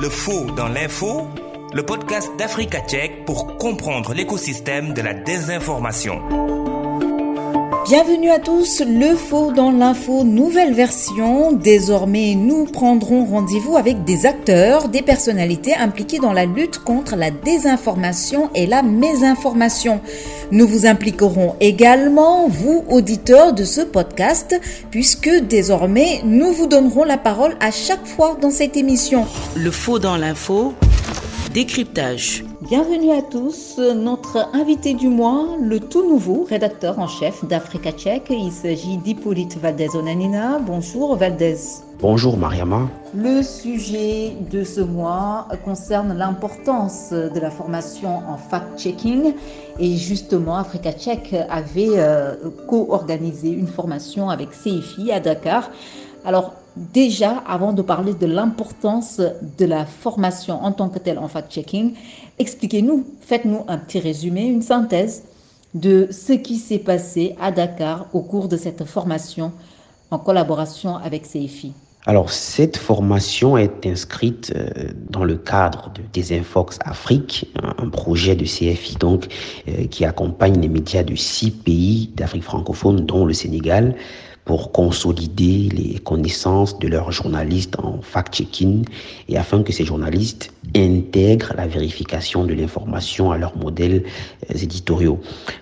[0.00, 1.28] Le faux dans l'info,
[1.74, 6.59] le podcast d'Africa Tchèque pour comprendre l'écosystème de la désinformation.
[7.90, 11.50] Bienvenue à tous, le faux dans l'info, nouvelle version.
[11.50, 17.32] Désormais, nous prendrons rendez-vous avec des acteurs, des personnalités impliquées dans la lutte contre la
[17.32, 20.00] désinformation et la mésinformation.
[20.52, 24.54] Nous vous impliquerons également, vous, auditeurs de ce podcast,
[24.92, 29.26] puisque désormais, nous vous donnerons la parole à chaque fois dans cette émission.
[29.56, 30.74] Le faux dans l'info,
[31.52, 32.44] décryptage.
[32.70, 33.78] Bienvenue à tous.
[33.78, 38.28] Notre invité du mois, le tout nouveau rédacteur en chef d'Africa Tchèque.
[38.30, 40.60] Il s'agit d'Hippolyte Valdez-Onanina.
[40.60, 41.56] Bonjour Valdez.
[41.98, 42.88] Bonjour Mariama.
[43.12, 49.34] Le sujet de ce mois concerne l'importance de la formation en fact-checking.
[49.80, 52.36] Et justement, Africa Tchèque avait euh,
[52.68, 55.70] co-organisé une formation avec CFI à Dakar.
[56.24, 59.20] Alors, déjà, avant de parler de l'importance
[59.58, 61.94] de la formation en tant que telle en fact-checking,
[62.38, 65.24] expliquez-nous, faites-nous un petit résumé, une synthèse
[65.74, 69.52] de ce qui s'est passé à Dakar au cours de cette formation
[70.10, 71.72] en collaboration avec CFI.
[72.06, 77.46] Alors, cette formation est inscrite euh, dans le cadre de Desinfox Afrique,
[77.78, 79.26] un projet de CFI donc
[79.68, 83.94] euh, qui accompagne les médias de six pays d'Afrique francophone, dont le Sénégal,
[84.44, 88.84] pour consolider les connaissances de leurs journalistes en fact-checking
[89.28, 94.04] et afin que ces journalistes intègrent la vérification de l'information à leurs modèles
[94.50, 95.20] euh, éditoriaux.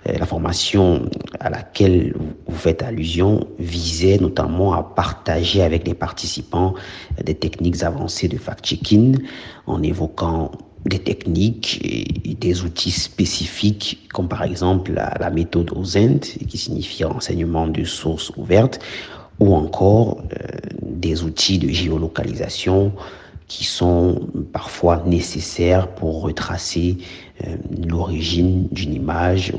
[0.09, 1.09] Euh, la formation
[1.41, 2.15] à laquelle
[2.47, 6.75] vous faites allusion visait notamment à partager avec les participants
[7.23, 9.19] des techniques avancées de fact-checking
[9.67, 10.51] en évoquant
[10.85, 17.67] des techniques et des outils spécifiques, comme par exemple la, méthode OSENT, qui signifie enseignement
[17.67, 18.81] de sources ouvertes,
[19.41, 20.47] ou encore euh,
[20.83, 22.93] des outils de géolocalisation
[23.47, 26.99] qui sont parfois nécessaires pour retracer
[27.47, 27.57] euh,
[27.87, 29.53] l'origine d'une image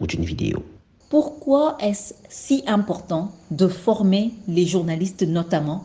[0.00, 0.62] ou d'une vidéo.
[1.10, 5.84] Pourquoi est-ce si important de former les journalistes, notamment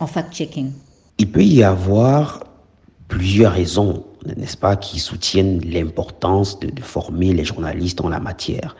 [0.00, 0.72] en fact-checking?
[1.18, 2.44] Il peut y avoir
[3.08, 4.04] plusieurs raisons
[4.34, 8.76] n'est-ce pas, qui soutiennent l'importance de, former les journalistes en la matière.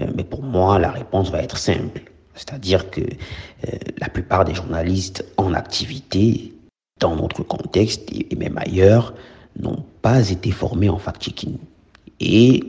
[0.00, 2.02] Euh, mais pour moi, la réponse va être simple.
[2.34, 6.52] C'est-à-dire que euh, la plupart des journalistes en activité,
[7.00, 9.14] dans notre contexte et même ailleurs,
[9.58, 11.58] n'ont pas été formés en fact-checking
[12.20, 12.64] et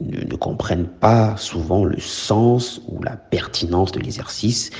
[0.00, 4.70] ne, ne, comprennent pas souvent le sens ou la pertinence de l'exercice,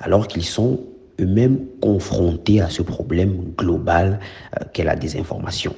[0.00, 0.80] alors qu'ils sont
[1.20, 4.20] eux-mêmes confrontés à ce problème global
[4.58, 5.74] euh, qu'est la désinformation.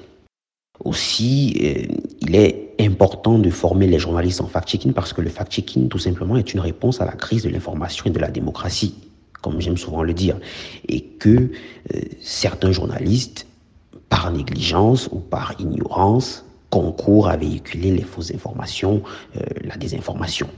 [0.82, 5.88] Aussi, euh, il est important de former les journalistes en fact-checking parce que le fact-checking,
[5.88, 8.94] tout simplement, est une réponse à la crise de l'information et de la démocratie,
[9.40, 10.36] comme j'aime souvent le dire,
[10.88, 13.46] et que euh, certains journalistes,
[14.08, 19.02] par négligence ou par ignorance, concourent à véhiculer les fausses informations,
[19.36, 20.48] euh, la désinformation.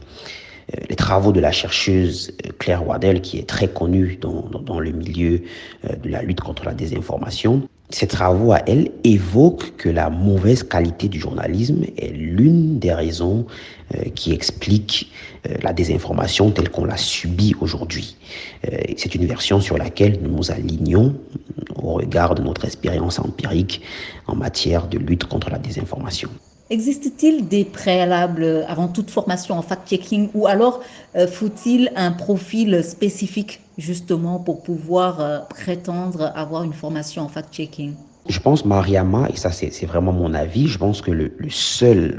[0.88, 5.42] Les travaux de la chercheuse Claire Waddell, qui est très connue dans, dans le milieu
[5.84, 11.08] de la lutte contre la désinformation, ces travaux à elle évoquent que la mauvaise qualité
[11.08, 13.46] du journalisme est l'une des raisons
[13.94, 15.12] euh, qui explique
[15.48, 18.16] euh, la désinformation telle qu'on l'a subie aujourd'hui.
[18.66, 21.14] Euh, c'est une version sur laquelle nous nous alignons
[21.76, 23.82] au regard de notre expérience empirique
[24.26, 26.30] en matière de lutte contre la désinformation.
[26.68, 30.82] Existe-t-il des préalables avant toute formation en fact-checking ou alors
[31.30, 37.92] faut-il un profil spécifique justement pour pouvoir euh, prétendre avoir une formation en fact-checking?
[38.28, 42.16] Je pense, Mariama, et ça c'est vraiment mon avis, je pense que le, le seul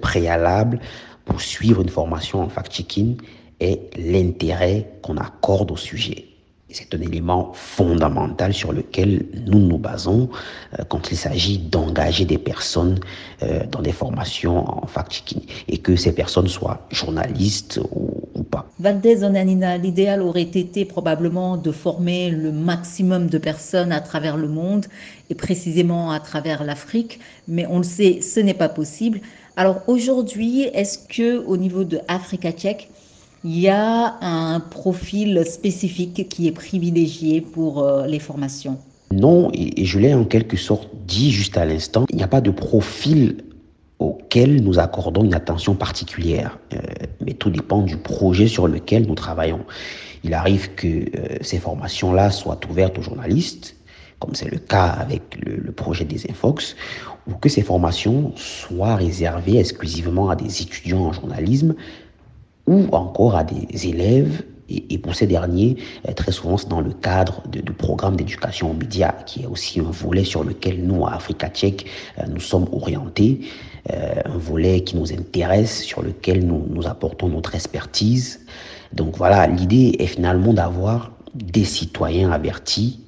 [0.00, 0.80] préalable
[1.24, 3.18] pour suivre une formation en fact-checking
[3.60, 6.33] est l'intérêt qu'on accorde au sujet.
[6.74, 10.28] C'est un élément fondamental sur lequel nous nous basons
[10.76, 12.98] euh, quand il s'agit d'engager des personnes
[13.44, 18.66] euh, dans des formations en fact-checking et que ces personnes soient journalistes ou, pas.
[18.80, 24.48] Valdez Onanina, l'idéal aurait été probablement de former le maximum de personnes à travers le
[24.48, 24.86] monde
[25.30, 29.20] et précisément à travers l'Afrique, mais on le sait, ce n'est pas possible.
[29.56, 32.90] Alors aujourd'hui, est-ce que au niveau de Africa Tchèque,
[33.44, 38.78] il y a un profil spécifique qui est privilégié pour euh, les formations
[39.12, 42.40] Non, et je l'ai en quelque sorte dit juste à l'instant, il n'y a pas
[42.40, 43.44] de profil
[43.98, 46.78] auquel nous accordons une attention particulière, euh,
[47.24, 49.64] mais tout dépend du projet sur lequel nous travaillons.
[50.24, 53.76] Il arrive que euh, ces formations-là soient ouvertes aux journalistes,
[54.20, 56.76] comme c'est le cas avec le, le, projet des Infox,
[57.26, 61.74] ou que ces formations soient réservées exclusivement à des étudiants en journalisme
[62.66, 65.76] ou encore à des élèves Et, pour ces derniers,
[66.16, 69.90] très souvent, c'est dans le cadre de, programmes d'éducation aux médias, qui est aussi un
[69.90, 71.84] volet sur lequel nous, à Africa Tchèque,
[72.28, 73.40] nous sommes orientés.
[73.90, 78.40] un volet qui nous intéresse, sur lequel nous, nous apportons notre expertise.
[78.94, 83.00] Donc voilà, l'idée est finalement d'avoir des citoyens avertis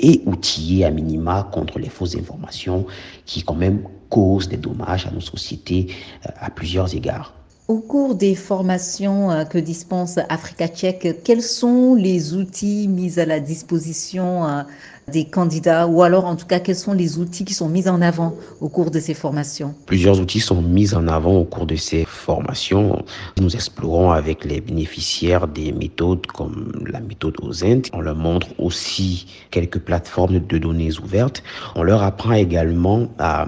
[0.00, 2.86] et outillés à minima contre les fausses informations
[3.26, 5.88] qui quand même causent des dommages à nos sociétés
[6.26, 7.34] euh, à plusieurs égards.
[7.66, 13.24] Au cours des formations euh, que dispense Africa Tchèque, quels sont les outils mis à
[13.24, 14.62] la disposition euh,
[15.10, 15.86] des candidats?
[15.86, 18.68] Ou alors en tout cas quels sont les outils qui sont mis en avant au
[18.68, 19.74] cours de ces formations?
[19.86, 23.02] Plusieurs outils sont mis en avant au cours de ces formations.
[23.40, 27.88] Nous explorons avec les bénéficiaires des méthodes comme la méthode OSENT.
[27.94, 31.42] On leur montre aussi quelques plateformes de données ouvertes.
[31.76, 33.46] On leur apprend également à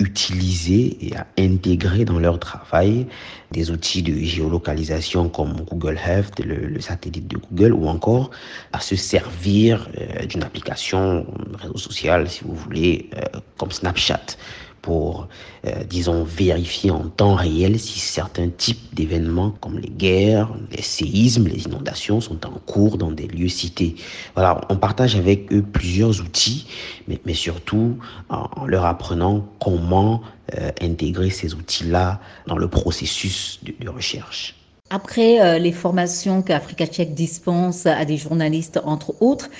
[0.00, 3.06] utiliser et à intégrer dans leur travail
[3.50, 8.30] des outils de géolocalisation comme Google Earth, le, satellite de Google, ou encore
[8.72, 14.36] à se servir euh, d'une application réseau social, si vous voulez, euh, comme Snapchat
[14.82, 15.28] pour,
[15.66, 21.48] euh, disons, vérifier en temps réel si certains types d'événements comme les guerres, les séismes,
[21.48, 23.96] les inondations sont en cours dans des lieux cités.
[24.34, 26.66] Voilà, on partage avec eux plusieurs outils,
[27.06, 27.98] mais, mais surtout
[28.28, 30.22] en, leur apprenant comment
[30.56, 34.54] euh, intégrer ces outils-là dans le processus de, recherche.
[34.90, 39.50] Après euh, les formations qu'Africa Tchèque dispense à des journalistes, entre autres,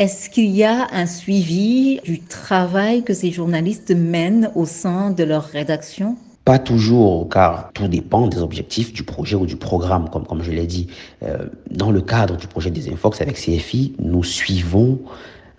[0.00, 5.22] est-ce qu'il y a un suivi du travail que ces journalistes mènent au sein de
[5.22, 6.16] leur rédaction?
[6.44, 10.50] Pas toujours, car tout dépend des objectifs du projet ou du programme, comme, comme je
[10.50, 10.88] l'ai dit.
[11.22, 14.98] Euh, dans le cadre du projet des Infox avec CFI, nous suivons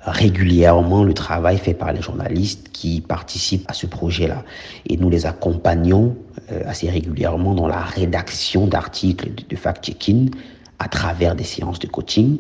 [0.02, 4.44] régulièrement le travail fait par les journalistes qui participent à ce projet-là.
[4.88, 6.16] Et nous les accompagnons
[6.52, 10.30] euh, assez régulièrement dans la rédaction d'articles de, de fact-checking
[10.78, 12.38] à travers des séances de coaching.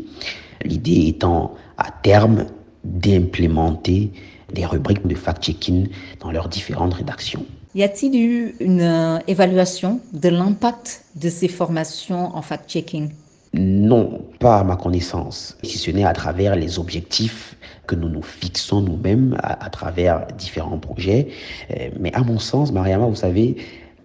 [0.63, 2.45] L'idée étant à terme
[2.83, 4.11] d'implémenter
[4.53, 5.89] des rubriques de fact-checking
[6.19, 7.45] dans leurs différentes rédactions.
[7.73, 13.09] Y a-t-il eu une euh, évaluation de l'impact de ces formations en fact-checking?
[13.53, 17.55] Non, pas à ma connaissance, si ce n'est à travers les objectifs
[17.87, 21.29] que nous nous fixons nous-mêmes à, travers différents projets.
[21.71, 23.57] Euh, mais à mon sens, Mariama, vous savez,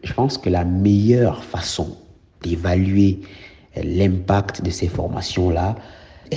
[0.02, 1.96] je pense que la meilleure façon
[2.42, 3.20] d'évaluer
[3.76, 5.76] l'impact de ces formations-là,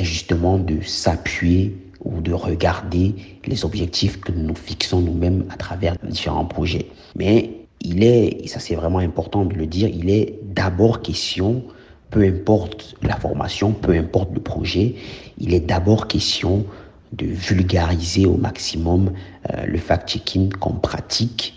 [0.01, 6.45] justement de s'appuyer ou de regarder les objectifs que nous fixons nous-mêmes à travers différents
[6.45, 6.87] projets.
[7.15, 7.51] Mais
[7.81, 11.63] il est, et ça c'est vraiment important de le dire, il est d'abord question,
[12.09, 14.95] peu importe la formation, peu importe le projet,
[15.39, 16.65] il est d'abord question
[17.13, 19.11] de vulgariser au maximum
[19.53, 21.53] euh, le fact-checking comme pratique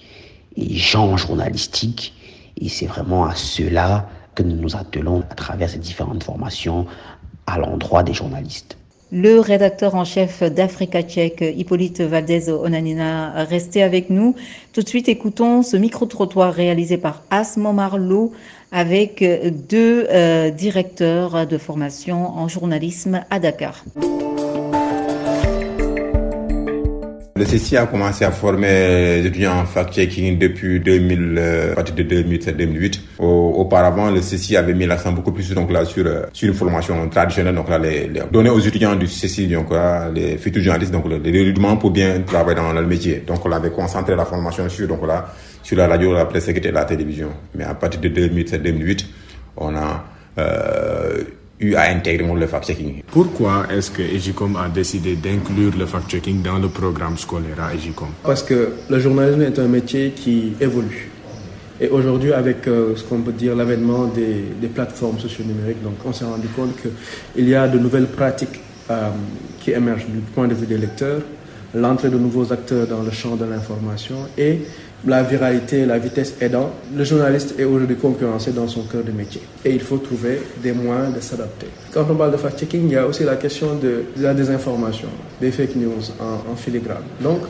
[0.57, 2.15] et genre journalistique.
[2.61, 6.87] Et c'est vraiment à cela que nous nous attelons à travers ces différentes formations
[7.47, 8.77] à l'endroit des journalistes.
[9.13, 14.35] Le rédacteur en chef d'Africa Tchèque, Hippolyte Valdez Onanina, restez avec nous.
[14.73, 18.33] Tout de suite, écoutons ce micro-trottoir réalisé par Asmo Marlowe
[18.73, 19.25] avec
[19.69, 23.85] deux euh, directeurs de formation en journalisme à Dakar.
[27.37, 31.95] Le CCI a commencé à former les étudiants en fact-checking depuis 2000, euh, à partir
[31.95, 33.01] de 2007-2008.
[33.19, 37.07] Auparavant, le CCI avait mis l'accent beaucoup plus donc là sur euh, sur une formation
[37.11, 40.93] traditionnelle, donc là les, les donner aux étudiants du CCI, donc là les futurs journalistes,
[40.93, 43.23] donc les rudiments pour bien travailler dans le métier.
[43.27, 45.27] Donc on avait concentré la formation sur donc là
[45.63, 47.29] sur la radio, la presse et la télévision.
[47.55, 49.05] Mais à partir de 2007-2008,
[49.59, 50.05] on a
[50.39, 51.23] euh,
[51.61, 53.03] eu à intégrer le fact-checking.
[53.11, 58.09] Pourquoi est-ce que EGICOM a décidé d'inclure le fact-checking dans le programme scolaire à EGICOM
[58.23, 61.11] Parce que le journalisme est un métier qui évolue.
[61.81, 66.13] Et aujourd'hui, avec euh, ce qu'on peut dire l'avènement des, des, plateformes socio-numériques, donc on
[66.13, 68.61] s'est rendu compte qu'il y a de nouvelles pratiques
[68.91, 69.11] euh,
[69.61, 71.21] qui émergent du point de vue des lecteurs,
[71.75, 74.61] l'entrée de nouveaux acteurs dans le champ de l'information et
[75.05, 79.43] la viralité, la vitesse aidant, le journaliste est aujourd'hui concurrencé dans son cœur de métier.
[79.65, 81.67] Et il faut trouver des moyens de s'adapter.
[81.93, 85.09] Quand on parle de fact-checking, il y a aussi la question de, la désinformation,
[85.41, 87.05] des fake news en, en filigrane.
[87.21, 87.41] Donc,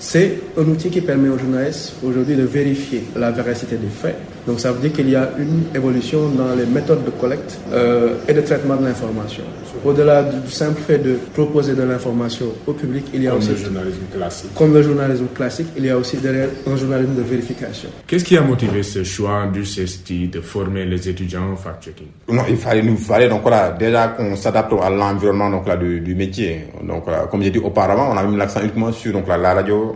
[0.00, 4.16] c'est un outil qui permet aux journalistes aujourd'hui de vérifier la véracité des faits.
[4.46, 8.14] Donc ça veut dire qu'il y a une évolution dans les méthodes de collecte euh,
[8.26, 9.44] et de traitement de l'information.
[9.84, 13.50] Au-delà du, simple fait de proposer de l'information au public, il y a comme aussi...
[13.50, 14.54] le journalisme classique.
[14.54, 17.90] Comme le journalisme classique, il y a aussi derrière un journalisme de vérification.
[18.06, 22.08] Qu'est-ce qui a motivé ce choix du CST de former les étudiants en fact-checking?
[22.28, 26.00] Non, il fallait nous fallait donc voilà, déjà qu'on s'adapte à l'environnement donc là du,
[26.00, 26.64] du métier.
[26.82, 29.36] Donc voilà, comme j'ai dit auparavant, on a mis l'accent uniquement sur donc la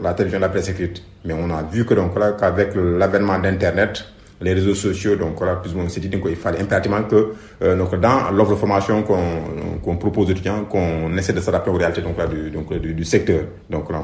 [0.02, 1.02] la télévision, la presse écrite.
[1.24, 4.04] Mais on a vu que donc là qu'avec l'avènement d'internet,
[4.40, 5.16] les réseaux sociaux.
[5.16, 7.34] Donc voilà, plus ou moins, on s'est dit qu'il fallait impérativement que
[7.76, 11.74] donc dans l'offre de formation qu'on qu'on propose aux étudiants, qu'on essaie de s'adapter aux
[11.74, 13.44] réalités donc là du donc du, secteur.
[13.70, 14.00] Donc là,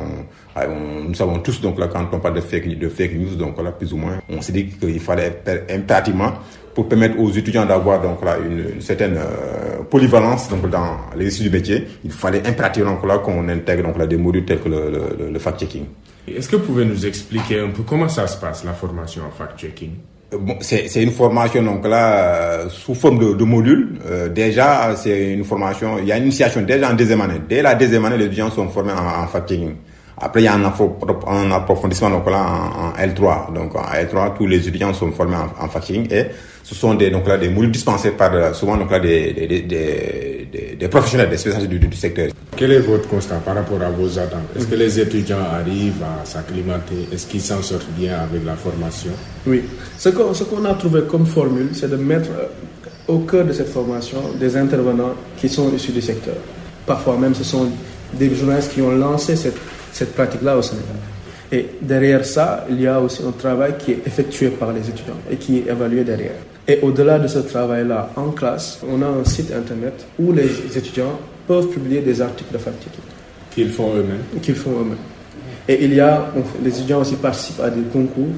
[0.56, 3.60] on, nous savons tous donc là quand on parle de fake de fake news, donc
[3.62, 6.32] là plus ou moins, on s'est dit qu'il fallait impérativement
[6.74, 11.50] pour permettre aux étudiants d'avoir donc là une, certaine euh, polyvalence donc dans l'exercice du
[11.50, 15.30] métier, il fallait impérativement là qu'on intègre donc là des modules tels que le, le,
[15.30, 15.84] le fact-checking.
[16.28, 19.30] Est-ce que vous pouvez nous expliquer un peu comment ça se passe la formation en
[19.30, 19.90] fact-checking?
[20.32, 23.98] Euh, Bon, c'est une formation donc là euh, sous forme de, de module.
[24.32, 25.69] déjà, c'est une formation.
[26.00, 27.40] Il y a une initiation déjà en deuxième année.
[27.48, 29.74] Dès la deuxième année, les étudiants sont formés en, en fact-checking.
[30.22, 33.54] Après, il y a un, approfondissement donc là en, L3.
[33.54, 35.68] Donc en L3, tous les étudiants sont formés en, en
[36.10, 36.26] et
[36.62, 39.62] ce sont des donc là des modules dispensés par souvent donc là des des, des,
[39.62, 42.28] des, des professionnels, des spécialistes du, du, secteur.
[42.54, 44.40] Quel est votre constat par rapport à vos attentes?
[44.54, 47.08] Est-ce que les étudiants arrivent à s'acclimater?
[47.12, 49.12] Est-ce qu'ils s'en sortent bien avec la formation?
[49.46, 49.64] Oui.
[49.96, 52.46] Ce qu'on ce qu'on a trouvé comme formule, c'est de mettre euh,
[53.08, 56.36] au cœur de cette formation des intervenants qui sont issus du secteur.
[56.86, 57.68] Parfois même, ce sont
[58.14, 59.58] des journalistes qui ont lancé cette
[59.92, 60.96] cette pratique-là au Sénégal.
[61.52, 65.18] Et derrière ça, il y a aussi un travail qui est effectué par les étudiants
[65.30, 66.36] et qui est évalué derrière.
[66.68, 71.18] Et au-delà de ce travail-là, en classe, on a un site internet où les étudiants
[71.48, 73.02] peuvent publier des articles de fact-checking.
[73.50, 74.96] Qu'ils font eux-mêmes Qu'ils font eux-mêmes.
[75.66, 76.30] Et il y a,
[76.62, 78.28] les étudiants aussi participent à des concours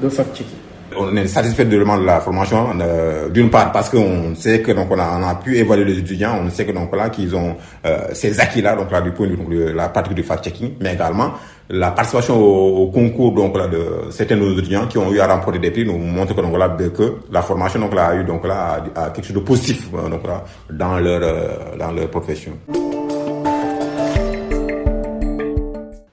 [0.00, 4.72] de fact-checking on est satisfait de la formation euh, d'une part parce qu'on sait que
[4.72, 7.34] donc on a, on a pu évaluer les étudiants, on sait que donc là qu'ils
[7.34, 10.22] ont euh, ces acquis là donc là du point de vue de la pratique du
[10.22, 11.32] fact checking, mais également
[11.68, 15.26] la participation au, concours donc là de certains de nos étudiants qui ont eu à
[15.26, 18.24] remporter des prix nous montre que donc là que la formation donc là a eu
[18.24, 18.82] donc là
[19.14, 22.52] quelque chose de positif euh, donc là dans leur dans leur profession.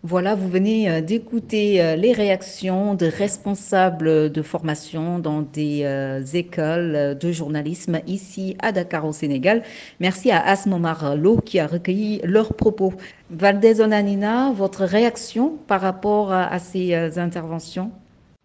[0.09, 6.23] Voilà, vous venez euh, d'écouter euh, les réactions de responsables de formation dans des euh,
[6.33, 9.63] écoles de journalisme ici à Dakar au Sénégal.
[9.99, 12.93] Merci à Asmomar Lo qui a recueilli leurs propos.
[13.31, 17.91] Valdez Onanina, votre réaction par rapport à, ces interventions?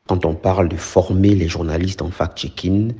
[0.08, 2.92] Quand on parle de former les journalistes en fact-checking,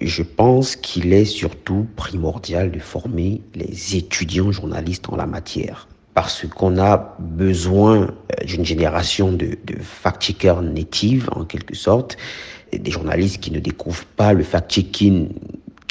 [0.00, 6.46] je pense qu'il est surtout primordial de former les étudiants journalistes en la matière parce
[6.46, 12.16] qu'on a besoin euh, d'une génération de, fact-checkers natives, en quelque sorte,
[12.72, 15.28] des journalistes qui ne découvrent pas le fact-checking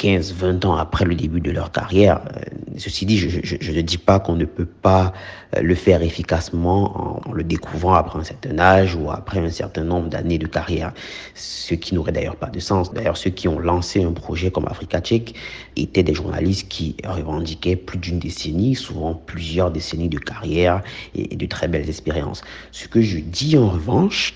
[0.00, 2.22] 15, 20 ans après le début de leur carrière.
[2.34, 2.40] Euh,
[2.78, 5.12] ceci dit, je, ne dis pas qu'on ne peut pas
[5.54, 9.84] euh, le faire efficacement en, le découvrant après un certain âge ou après un certain
[9.84, 10.94] nombre d'années de carrière,
[11.34, 12.94] ce qui n'aurait d'ailleurs pas de sens.
[12.94, 15.34] D'ailleurs, ceux qui ont lancé un projet comme Africa Tchèque
[15.76, 20.80] étaient des journalistes qui revendiquaient plus d'une décennie, souvent plusieurs décennies de carrière
[21.14, 22.40] et de très belles expériences.
[22.72, 24.32] Ce que je dis en revanche,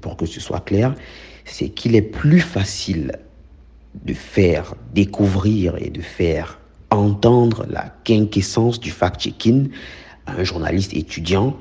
[0.00, 0.94] pour que ce soit clair,
[1.44, 3.12] c'est qu'il est plus facile
[4.04, 6.58] de faire découvrir et de faire
[6.90, 9.70] entendre la quinquessence du fact-checking
[10.26, 11.56] à un journaliste étudiant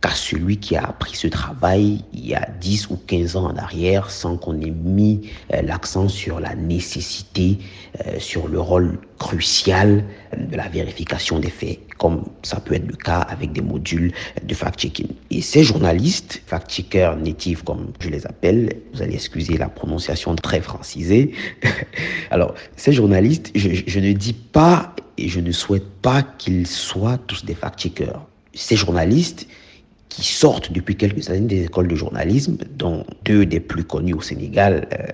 [0.00, 3.56] qu'à celui qui a appris ce travail il y a 10 ou 15 ans en
[3.56, 7.58] arrière sans qu'on ait mis euh, l'accent sur la nécessité,
[8.06, 10.04] euh, sur le rôle crucial
[10.36, 14.12] de la vérification des faits, comme ça peut être le cas avec des modules
[14.44, 15.08] de fact-checking.
[15.30, 20.60] Et ces journalistes, fact-checkers natifs comme je les appelle, vous allez excuser la prononciation très
[20.60, 21.32] francisée,
[22.30, 27.18] alors ces journalistes, je, je ne dis pas et je ne souhaite pas qu'ils soient
[27.18, 28.24] tous des fact-checkers.
[28.54, 29.48] Ces journalistes,
[30.08, 34.20] qui sortent depuis quelques années des écoles de journalisme, dont deux des plus connus au
[34.20, 35.12] Sénégal, euh,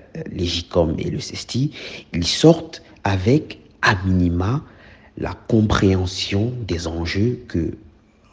[0.97, 1.71] et le CESTI,
[2.13, 4.63] ils sortent avec, à minima,
[5.17, 7.71] la compréhension des enjeux que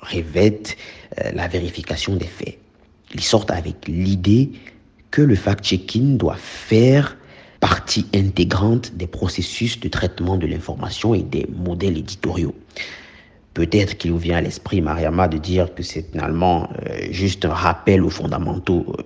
[0.00, 0.62] revêt
[1.20, 2.58] euh, la vérification des faits.
[3.14, 4.50] Ils sortent avec l'idée
[5.10, 7.16] que le fact-checking doit faire
[7.60, 12.54] partie intégrante des processus de traitement de l'information et des modèles éditoriaux.
[13.54, 17.52] Peut-être qu'il vous vient à l'esprit, Mariama, de dire que c'est finalement euh, juste un
[17.52, 19.02] rappel aux fondamentaux euh,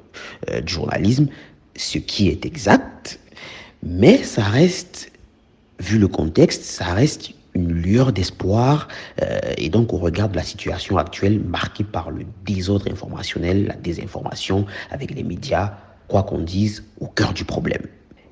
[0.51, 1.27] euh, du journalisme,
[1.75, 3.19] ce qui est exact,
[3.83, 5.11] mais ça reste,
[5.81, 8.87] vu le contexte, ça reste une lueur d'espoir
[9.57, 15.15] et donc on regarde la situation actuelle marquée par le désordre informationnel, la désinformation avec
[15.15, 15.73] les médias,
[16.07, 17.81] quoi qu'on dise, au cœur du problème.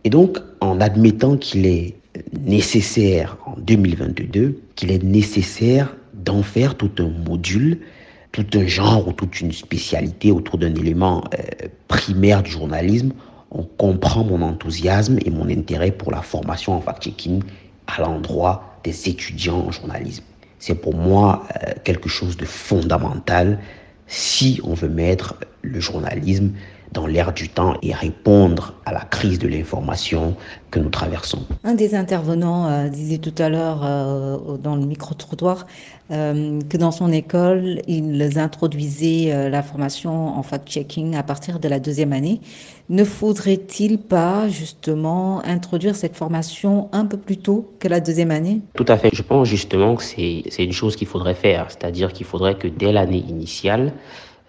[0.04, 1.96] Et donc en admettant qu'il est
[2.38, 5.94] nécessaire en 2022, qu'il est nécessaire
[6.24, 7.80] d'en faire tout un module,
[8.32, 13.12] tout un genre ou toute une spécialité autour d'un élément euh, primaire du journalisme,
[13.50, 17.42] on comprend mon enthousiasme et mon intérêt pour la formation en fact-checking
[17.86, 20.24] à l'endroit des étudiants en journalisme.
[20.58, 23.60] C'est pour moi euh, quelque chose de fondamental
[24.06, 26.52] si on veut mettre le journalisme
[26.94, 30.36] dans l'air du temps et répondre à la crise de l'information
[30.70, 31.44] que nous traversons.
[31.64, 35.66] Un des intervenants euh, disait tout à l'heure euh, dans le micro-trottoir
[36.10, 41.80] euh, que dans son école, ils introduisaient la formation en fact-checking à partir de la
[41.80, 42.40] deuxième année.
[42.88, 48.60] Ne faudrait-il pas justement introduire cette formation un peu plus tôt que la deuxième année?
[48.74, 49.10] Tout à fait.
[49.12, 52.92] Je pense justement que c'est une chose qu'il faudrait faire, c'est-à-dire qu'il faudrait que dès
[52.92, 53.92] l'année initiale,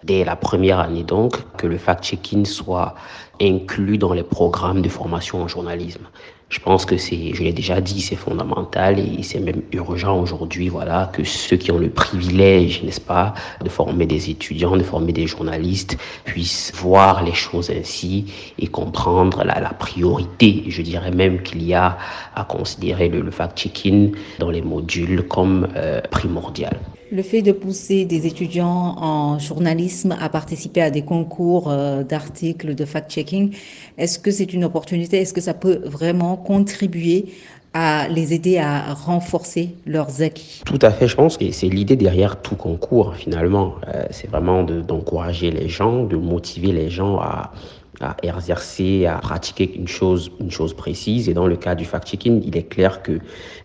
[0.04, 2.94] dès la première année donc, que le fact-checking soit
[3.40, 6.06] inclus dans les programmes de formation en journalisme.
[6.48, 10.68] Je pense que c'est, je l'ai déjà dit, c'est fondamental et c'est même urgent aujourd'hui,
[10.68, 13.34] voilà, que ceux qui ont le privilège, n'est-ce pas,
[13.64, 19.42] de former des étudiants, de former des journalistes, puissent voir les choses ainsi et comprendre
[19.42, 20.62] la, priorité.
[20.68, 21.98] Je dirais même qu'il y a
[22.36, 26.78] à considérer le, fact-checking dans les modules comme euh, primordial.
[27.12, 32.74] Le fait de pousser des étudiants en journalisme à participer à des concours euh, d'articles
[32.74, 33.54] de fact-checking,
[33.96, 35.18] est-ce que c'est une opportunité?
[35.18, 37.26] Est-ce que ça peut vraiment contribuer
[37.74, 40.62] à les aider à renforcer leurs acquis?
[40.64, 43.74] Tout à fait, je pense que c'est l'idée derrière tout concours finalement.
[43.86, 47.52] Euh, c'est vraiment d'encourager les gens, de motiver les gens à,
[48.00, 51.28] à exercer, à pratiquer une chose, une chose précise.
[51.28, 53.18] Et dans le cas du fact-checking, il est clair que euh,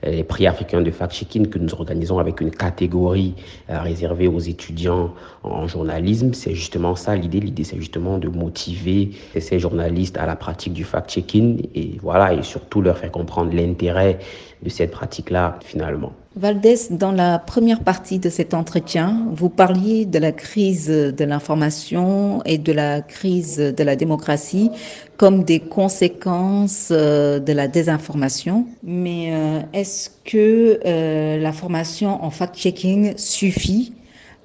[0.04, 3.36] les prix africains de fact-checking que nous organisons avec une catégorie
[3.70, 7.40] euh, réservée aux étudiants en journalisme, c'est justement ça l'idée.
[7.40, 12.44] L'idée, c'est justement de motiver ces journalistes à la pratique du fact-checking et voilà, et
[12.44, 14.20] surtout leur faire comprendre l'intérêt
[14.64, 16.14] de cette pratique-là finalement.
[16.38, 22.42] Valdez, dans la première partie de cet entretien, vous parliez de la crise de l'information
[22.46, 24.72] et de la crise de la démocratie
[25.18, 28.66] comme des conséquences euh, de la désinformation.
[28.82, 33.94] Mais euh, est-ce que euh, la formation en fact-checking suffit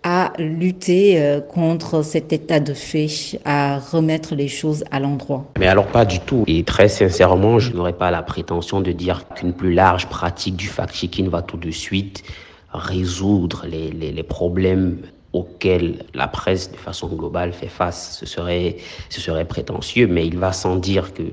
[0.08, 5.66] à lutter euh, contre cet état de fait, à remettre les choses à l'endroit Mais
[5.66, 6.44] alors pas du tout.
[6.46, 10.68] Et très sincèrement, je n'aurais pas la prétention de dire qu'une plus large pratique du
[10.68, 12.22] fact-checking va tout de suite
[12.72, 14.98] résoudre les, les, problèmes
[15.32, 18.16] auxquels la presse de façon globale fait face.
[18.20, 18.76] Ce serait,
[19.08, 21.24] ce serait prétentieux, mais il va sans dire que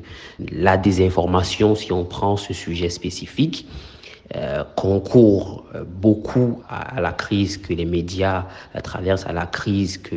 [0.52, 3.68] la désinformation, si on prend ce sujet spécifique,
[4.36, 10.16] euh, euh, beaucoup à, la crise que les médias euh, traversent, à la crise que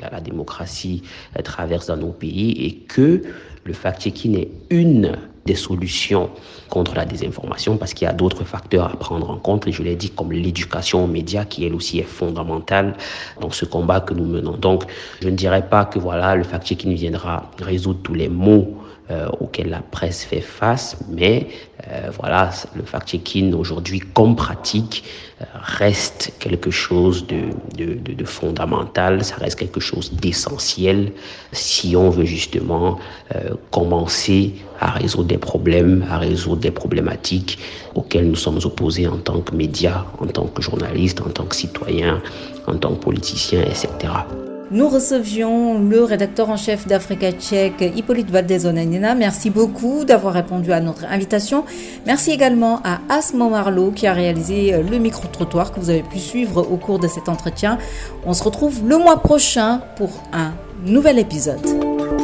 [0.00, 1.02] la, la démocratie
[1.44, 3.22] traverse dans nos pays et que
[3.64, 5.12] le fact-checking est une
[5.44, 6.30] des solutions
[6.68, 9.82] contre la désinformation parce qu'il y a d'autres facteurs à prendre en compte et je
[9.82, 12.94] l'ai dit comme l'éducation aux médias qui elle aussi est fondamentale
[13.40, 14.56] dans ce combat que nous menons.
[14.56, 14.84] Donc
[15.20, 18.77] je ne dirais pas que voilà le fact-checking viendra résoudre tous les maux
[19.10, 21.48] euh, auxquels la presse fait face, mais
[21.86, 25.04] euh, voilà, le fact-checking aujourd'hui comme pratique
[25.40, 27.42] euh, reste quelque chose de,
[27.76, 31.12] de, de, de, fondamental, ça reste quelque chose d'essentiel
[31.52, 32.98] si on veut justement
[33.34, 37.58] euh, commencer à résoudre des problèmes, à résoudre des problématiques
[37.94, 41.54] auxquelles nous sommes opposés en tant que médias, en tant que journalistes, en tant que
[41.54, 42.20] citoyens,
[42.66, 44.12] en tant que politiciens, etc.
[44.70, 49.14] Nous recevions le rédacteur en chef d'Africa Tchèque, Hippolyte Valdez-Onanina.
[49.14, 51.64] Merci beaucoup d'avoir répondu à notre invitation.
[52.04, 56.70] Merci également à Asmo Marlowe qui a réalisé le micro-trottoir que vous avez pu suivre
[56.70, 57.78] au cours de cet entretien.
[58.26, 60.52] On se retrouve le mois prochain pour un
[60.84, 61.97] nouvel épisode.